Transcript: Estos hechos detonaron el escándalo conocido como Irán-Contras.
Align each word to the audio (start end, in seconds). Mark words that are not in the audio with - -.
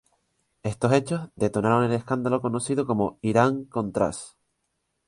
Estos 0.63 0.93
hechos 0.93 1.29
detonaron 1.35 1.83
el 1.83 1.91
escándalo 1.91 2.41
conocido 2.41 2.87
como 2.87 3.19
Irán-Contras. 3.21 4.35